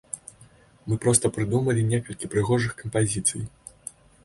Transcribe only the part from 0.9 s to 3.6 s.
Мы проста прыдумалі некалькі прыгожых кампазіцый.